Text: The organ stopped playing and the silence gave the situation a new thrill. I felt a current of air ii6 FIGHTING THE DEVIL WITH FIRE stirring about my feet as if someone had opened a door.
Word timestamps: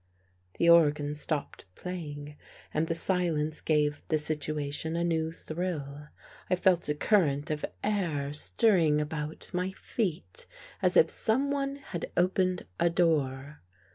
The 0.57 0.67
organ 0.67 1.13
stopped 1.13 1.65
playing 1.75 2.35
and 2.73 2.87
the 2.87 2.95
silence 2.95 3.61
gave 3.61 4.01
the 4.07 4.17
situation 4.17 4.95
a 4.95 5.03
new 5.03 5.31
thrill. 5.31 6.07
I 6.49 6.55
felt 6.55 6.89
a 6.89 6.95
current 6.95 7.51
of 7.51 7.63
air 7.83 7.91
ii6 7.91 7.93
FIGHTING 7.93 8.07
THE 8.07 8.07
DEVIL 8.07 8.25
WITH 8.27 8.31
FIRE 8.31 8.33
stirring 8.33 9.01
about 9.01 9.51
my 9.53 9.69
feet 9.69 10.47
as 10.81 10.97
if 10.97 11.07
someone 11.11 11.75
had 11.75 12.11
opened 12.17 12.65
a 12.79 12.89
door. 12.89 13.61